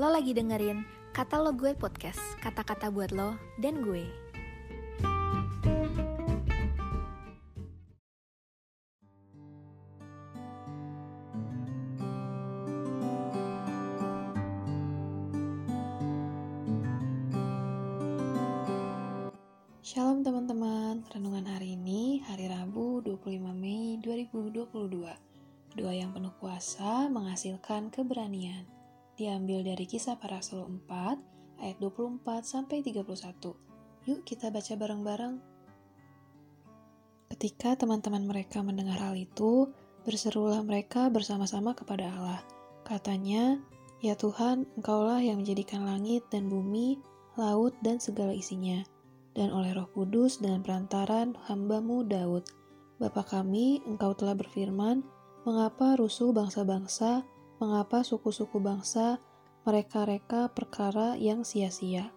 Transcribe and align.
Lo 0.00 0.08
lagi 0.08 0.32
dengerin 0.32 0.80
Kata 1.12 1.36
Lo 1.44 1.52
Gue 1.52 1.76
Podcast, 1.76 2.16
kata-kata 2.40 2.88
buat 2.88 3.12
lo 3.12 3.36
dan 3.60 3.84
gue. 3.84 4.08
Shalom 19.84 20.24
teman-teman, 20.24 21.04
renungan 21.12 21.44
hari 21.44 21.76
ini 21.76 22.24
hari 22.24 22.48
Rabu 22.48 23.04
25 23.04 23.52
Mei 23.52 24.00
2022. 24.00 24.64
Doa 25.76 25.92
yang 25.92 26.16
penuh 26.16 26.32
kuasa 26.40 27.12
menghasilkan 27.12 27.92
keberanian. 27.92 28.79
Diambil 29.20 29.60
dari 29.60 29.84
kisah 29.84 30.16
para 30.16 30.40
rasul 30.40 30.64
4 30.64 31.60
ayat 31.60 31.76
24 31.76 32.24
sampai 32.40 32.80
31. 32.80 33.52
Yuk 34.08 34.24
kita 34.24 34.48
baca 34.48 34.72
bareng-bareng. 34.80 35.34
Ketika 37.28 37.76
teman-teman 37.76 38.24
mereka 38.24 38.64
mendengar 38.64 38.96
hal 38.96 39.12
itu, 39.20 39.68
berserulah 40.08 40.64
mereka 40.64 41.12
bersama-sama 41.12 41.76
kepada 41.76 42.08
Allah. 42.08 42.40
Katanya, 42.80 43.60
Ya 44.00 44.16
Tuhan, 44.16 44.64
Engkaulah 44.80 45.20
yang 45.20 45.44
menjadikan 45.44 45.84
langit 45.84 46.24
dan 46.32 46.48
bumi, 46.48 46.96
laut 47.36 47.76
dan 47.84 48.00
segala 48.00 48.32
isinya 48.32 48.80
dan 49.36 49.52
oleh 49.54 49.76
roh 49.76 49.86
kudus 49.92 50.40
dengan 50.40 50.64
perantaran 50.64 51.36
hambamu 51.44 52.08
Daud. 52.08 52.48
Bapa 52.96 53.20
kami, 53.24 53.84
engkau 53.84 54.16
telah 54.16 54.32
berfirman, 54.32 55.04
mengapa 55.44 55.96
rusuh 55.96 56.32
bangsa-bangsa, 56.32 57.24
mengapa 57.60 58.00
suku-suku 58.00 58.56
bangsa, 58.58 59.20
mereka-reka 59.68 60.48
perkara 60.56 61.14
yang 61.20 61.44
sia-sia. 61.44 62.08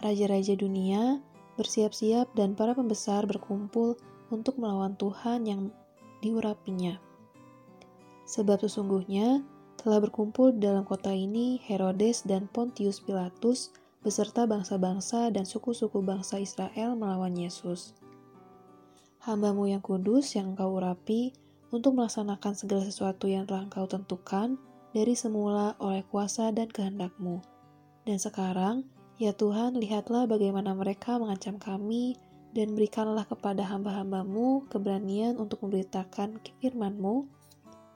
Raja-raja 0.00 0.56
dunia 0.56 1.20
bersiap-siap 1.60 2.32
dan 2.32 2.56
para 2.56 2.72
pembesar 2.72 3.28
berkumpul 3.28 4.00
untuk 4.32 4.56
melawan 4.56 4.96
Tuhan 4.96 5.44
yang 5.44 5.68
diurapinya. 6.24 6.96
Sebab 8.26 8.64
sesungguhnya 8.64 9.44
telah 9.78 10.02
berkumpul 10.02 10.56
dalam 10.56 10.82
kota 10.82 11.12
ini 11.12 11.62
Herodes 11.62 12.26
dan 12.26 12.48
Pontius 12.50 12.98
Pilatus, 12.98 13.70
beserta 14.02 14.48
bangsa-bangsa 14.48 15.30
dan 15.30 15.44
suku-suku 15.44 16.00
bangsa 16.02 16.40
Israel 16.40 16.96
melawan 16.98 17.36
Yesus. 17.36 17.94
Hambamu 19.26 19.66
yang 19.66 19.82
kudus 19.82 20.38
yang 20.38 20.54
engkau 20.54 20.78
urapi 20.78 21.34
untuk 21.74 21.98
melaksanakan 21.98 22.52
segala 22.54 22.82
sesuatu 22.86 23.26
yang 23.26 23.48
telah 23.48 23.66
engkau 23.66 23.86
tentukan 23.90 24.58
dari 24.94 25.12
semula 25.18 25.74
oleh 25.82 26.06
kuasa 26.06 26.54
dan 26.54 26.70
kehendakmu. 26.70 27.42
Dan 28.06 28.22
sekarang, 28.22 28.86
ya 29.18 29.34
Tuhan, 29.34 29.76
lihatlah 29.76 30.30
bagaimana 30.30 30.72
mereka 30.72 31.18
mengancam 31.18 31.58
kami 31.58 32.14
dan 32.56 32.72
berikanlah 32.72 33.28
kepada 33.28 33.66
hamba-hambamu 33.66 34.64
keberanian 34.72 35.36
untuk 35.36 35.60
memberitakan 35.66 36.40
firman-Mu, 36.62 37.28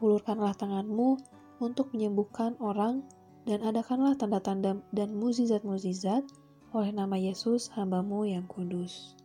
ulurkanlah 0.00 0.56
tanganmu 0.56 1.20
untuk 1.60 1.92
menyembuhkan 1.92 2.56
orang 2.62 3.04
dan 3.44 3.60
adakanlah 3.60 4.16
tanda-tanda 4.16 4.80
dan 4.94 5.08
muzizat-muzizat 5.16 6.24
oleh 6.72 6.90
nama 6.92 7.16
Yesus 7.20 7.72
hambamu 7.72 8.24
yang 8.24 8.48
kudus. 8.48 9.16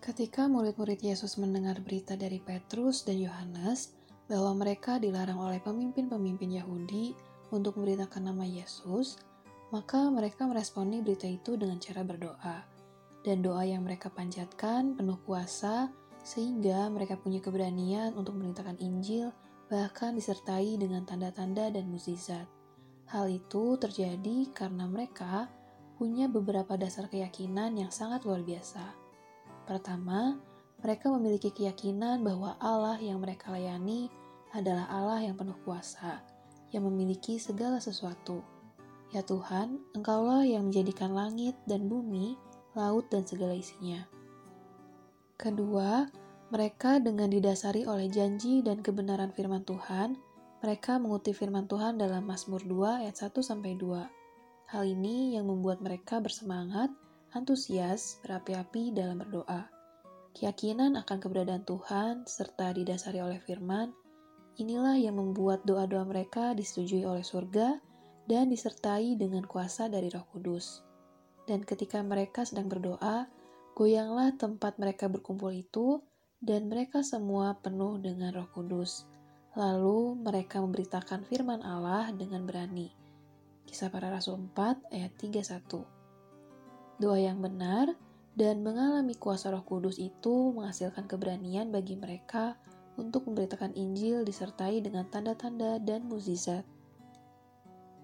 Ketika 0.00 0.48
murid-murid 0.48 1.04
Yesus 1.04 1.36
mendengar 1.36 1.76
berita 1.84 2.16
dari 2.16 2.40
Petrus 2.40 3.04
dan 3.04 3.20
Yohanes 3.20 3.92
bahwa 4.32 4.56
mereka 4.56 4.96
dilarang 4.96 5.36
oleh 5.36 5.60
pemimpin-pemimpin 5.60 6.56
Yahudi 6.56 7.12
untuk 7.52 7.76
memberitakan 7.76 8.32
nama 8.32 8.48
Yesus, 8.48 9.20
maka 9.68 10.08
mereka 10.08 10.48
meresponi 10.48 11.04
berita 11.04 11.28
itu 11.28 11.52
dengan 11.60 11.76
cara 11.76 12.00
berdoa. 12.00 12.64
Dan 13.20 13.44
doa 13.44 13.60
yang 13.60 13.84
mereka 13.84 14.08
panjatkan 14.08 14.96
penuh 14.96 15.20
kuasa 15.28 15.92
sehingga 16.24 16.88
mereka 16.88 17.20
punya 17.20 17.44
keberanian 17.44 18.16
untuk 18.16 18.40
memberitakan 18.40 18.80
Injil 18.80 19.28
bahkan 19.68 20.16
disertai 20.16 20.80
dengan 20.80 21.04
tanda-tanda 21.04 21.68
dan 21.68 21.92
mukjizat. 21.92 22.48
Hal 23.12 23.28
itu 23.28 23.76
terjadi 23.76 24.48
karena 24.56 24.88
mereka 24.88 25.52
punya 26.00 26.24
beberapa 26.24 26.80
dasar 26.80 27.12
keyakinan 27.12 27.76
yang 27.76 27.92
sangat 27.92 28.24
luar 28.24 28.40
biasa. 28.40 29.09
Pertama, 29.68 30.38
mereka 30.80 31.12
memiliki 31.12 31.52
keyakinan 31.52 32.24
bahwa 32.24 32.56
Allah 32.56 32.96
yang 33.00 33.20
mereka 33.20 33.52
layani 33.52 34.08
adalah 34.56 34.88
Allah 34.88 35.20
yang 35.28 35.36
penuh 35.36 35.56
kuasa, 35.62 36.24
yang 36.72 36.88
memiliki 36.88 37.36
segala 37.36 37.78
sesuatu. 37.78 38.40
Ya 39.10 39.26
Tuhan, 39.26 39.82
Engkaulah 39.92 40.46
yang 40.46 40.70
menjadikan 40.70 41.12
langit 41.12 41.58
dan 41.66 41.90
bumi, 41.90 42.38
laut 42.78 43.10
dan 43.10 43.26
segala 43.26 43.58
isinya. 43.58 44.06
Kedua, 45.34 46.06
mereka 46.50 46.98
dengan 46.98 47.30
didasari 47.30 47.86
oleh 47.86 48.10
janji 48.10 48.62
dan 48.62 48.82
kebenaran 48.82 49.30
firman 49.30 49.62
Tuhan, 49.66 50.18
mereka 50.60 51.00
mengutip 51.00 51.38
firman 51.38 51.64
Tuhan 51.64 51.96
dalam 51.96 52.26
Mazmur 52.26 52.60
2 52.66 53.06
ayat 53.06 53.16
1 53.16 53.40
sampai 53.40 53.78
2. 53.78 54.68
Hal 54.70 54.84
ini 54.86 55.34
yang 55.34 55.48
membuat 55.48 55.82
mereka 55.82 56.20
bersemangat, 56.20 56.92
antusias, 57.34 58.18
berapi-api 58.22 58.94
dalam 58.94 59.22
berdoa. 59.22 59.68
Keyakinan 60.34 60.94
akan 60.98 61.18
keberadaan 61.18 61.66
Tuhan 61.66 62.14
serta 62.26 62.74
didasari 62.74 63.18
oleh 63.18 63.42
firman, 63.42 63.90
inilah 64.58 64.94
yang 64.98 65.18
membuat 65.18 65.66
doa-doa 65.66 66.06
mereka 66.06 66.54
disetujui 66.54 67.02
oleh 67.02 67.26
surga 67.26 67.82
dan 68.30 68.46
disertai 68.50 69.18
dengan 69.18 69.42
kuasa 69.46 69.90
dari 69.90 70.06
Roh 70.10 70.26
Kudus. 70.30 70.86
Dan 71.46 71.66
ketika 71.66 71.98
mereka 72.02 72.46
sedang 72.46 72.70
berdoa, 72.70 73.26
goyanglah 73.74 74.34
tempat 74.38 74.78
mereka 74.78 75.10
berkumpul 75.10 75.50
itu, 75.50 75.98
dan 76.38 76.70
mereka 76.70 77.02
semua 77.02 77.58
penuh 77.58 77.98
dengan 77.98 78.30
Roh 78.32 78.48
Kudus 78.54 79.10
Lalu 79.58 80.14
mereka 80.22 80.62
memberitakan 80.62 81.26
firman 81.26 81.66
Allah 81.66 82.14
dengan 82.14 82.46
berani. 82.46 82.86
Kisah 83.66 83.90
para 83.90 84.06
Rasul 84.06 84.38
4 84.38 84.94
ayat 84.94 85.12
31. 85.18 85.99
Doa 87.00 87.16
yang 87.16 87.40
benar 87.40 87.96
dan 88.36 88.60
mengalami 88.60 89.16
kuasa 89.16 89.48
roh 89.48 89.64
kudus 89.64 89.96
itu 89.96 90.52
menghasilkan 90.52 91.08
keberanian 91.08 91.72
bagi 91.72 91.96
mereka 91.96 92.60
untuk 93.00 93.24
memberitakan 93.24 93.72
Injil 93.72 94.20
disertai 94.28 94.84
dengan 94.84 95.08
tanda-tanda 95.08 95.80
dan 95.80 96.04
mukjizat. 96.04 96.62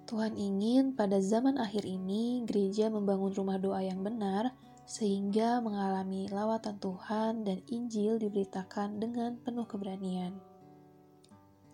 Tuhan 0.09 0.39
ingin 0.39 0.97
pada 0.97 1.21
zaman 1.21 1.61
akhir 1.61 1.84
ini 1.84 2.47
gereja 2.49 2.89
membangun 2.89 3.37
rumah 3.37 3.61
doa 3.61 3.84
yang 3.84 4.01
benar 4.01 4.55
sehingga 4.87 5.59
mengalami 5.61 6.31
lawatan 6.31 6.78
Tuhan 6.78 7.43
dan 7.43 7.59
Injil 7.69 8.23
diberitakan 8.23 9.03
dengan 9.03 9.34
penuh 9.43 9.67
keberanian. 9.67 10.39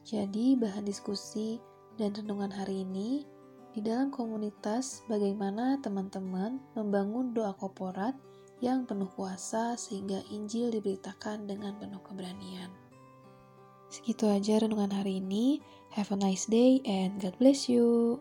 Jadi, 0.03 0.57
bahan 0.59 0.83
diskusi 0.83 1.61
dan 2.01 2.17
renungan 2.17 2.51
hari 2.51 2.83
ini 2.89 3.29
di 3.73 3.81
dalam 3.81 4.13
komunitas 4.13 5.01
bagaimana 5.09 5.81
teman-teman 5.81 6.61
membangun 6.77 7.33
doa 7.33 7.57
korporat 7.57 8.13
yang 8.61 8.85
penuh 8.85 9.09
kuasa 9.11 9.75
sehingga 9.75 10.21
Injil 10.31 10.71
diberitakan 10.71 11.49
dengan 11.49 11.75
penuh 11.81 11.99
keberanian. 12.05 12.71
Segitu 13.89 14.29
aja 14.29 14.61
renungan 14.61 14.93
hari 14.93 15.21
ini. 15.21 15.61
Have 15.93 16.13
a 16.13 16.17
nice 16.17 16.49
day 16.49 16.81
and 16.89 17.21
God 17.21 17.37
bless 17.37 17.69
you. 17.69 18.21